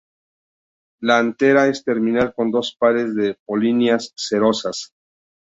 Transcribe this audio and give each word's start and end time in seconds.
La 0.99 1.19
antera 1.19 1.67
es 1.67 1.83
terminal 1.83 2.33
con 2.33 2.49
dos 2.49 2.75
pares 2.75 3.13
de 3.13 3.37
polinias 3.45 4.11
cerosas. 4.17 4.95